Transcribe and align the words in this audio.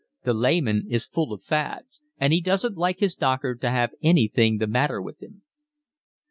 The 0.23 0.33
layman 0.33 0.87
is 0.89 1.05
full 1.05 1.31
of 1.31 1.43
fads, 1.43 2.01
and 2.17 2.33
he 2.33 2.41
doesn't 2.41 2.75
like 2.75 2.97
his 3.01 3.13
doctor 3.13 3.53
to 3.53 3.69
have 3.69 3.93
anything 4.01 4.57
the 4.57 4.65
matter 4.65 4.99
with 4.99 5.21
him." 5.21 5.43